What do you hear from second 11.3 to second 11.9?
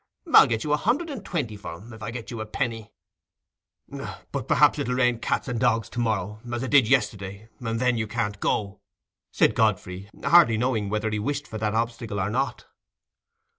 for that